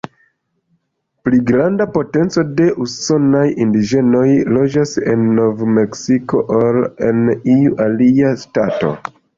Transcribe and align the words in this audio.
Pli 1.27 1.41
granda 1.49 1.87
procento 1.97 2.45
de 2.61 2.69
usonaj 2.87 3.45
indiĝenoj 3.67 4.25
loĝas 4.57 4.97
en 5.15 5.29
Nov-Meksiko 5.37 6.45
ol 6.65 6.83
en 7.13 7.25
iu 7.59 7.81
alia 7.89 8.37
ŝtato. 8.45 8.97